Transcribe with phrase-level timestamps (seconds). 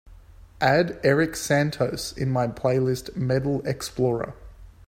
[0.59, 4.33] add erik santos in my playlist Metal Xplorer